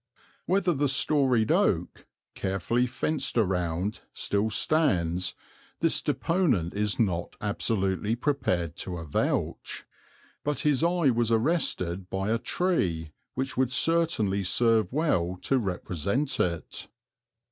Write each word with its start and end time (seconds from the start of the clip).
Whether 0.47 0.73
the 0.73 0.87
storied 0.87 1.51
oak, 1.51 2.07
carefully 2.33 2.87
fenced 2.87 3.37
around, 3.37 3.99
still 4.13 4.49
stands, 4.49 5.35
this 5.79 6.01
deponent 6.01 6.73
is 6.73 6.99
not 6.99 7.35
absolutely 7.39 8.15
prepared 8.15 8.75
to 8.77 8.97
avouch; 8.97 9.85
but 10.43 10.61
his 10.61 10.83
eye 10.83 11.11
was 11.11 11.31
arrested 11.31 12.09
by 12.09 12.31
a 12.31 12.39
tree 12.39 13.11
which 13.35 13.55
would 13.57 13.71
certainly 13.71 14.41
serve 14.41 14.91
well 14.91 15.37
to 15.43 15.59
represent 15.59 16.39
it. 16.39 16.87